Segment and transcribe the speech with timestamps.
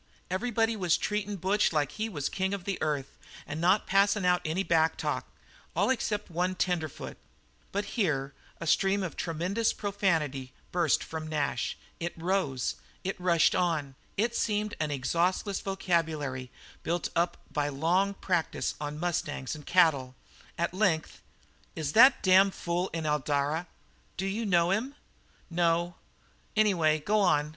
[0.31, 4.25] "Everybody was treatin' Butch like he was the king of the earth and not passin'
[4.25, 5.25] out any backtalk,
[5.75, 7.17] all except one tenderfoot"
[7.71, 11.77] But here a stream of tremendous profanity burst from Nash.
[11.99, 16.49] It rose, it rushed on, it seemed an exhaustless vocabulary
[16.81, 20.15] built up by long practice on mustangs and cattle.
[20.57, 21.21] At length:
[21.75, 23.67] "Is that damned fool in Eldara?"
[24.17, 24.95] "D'you know him?"
[25.51, 25.93] "No.
[26.57, 27.49] Anyway, go on.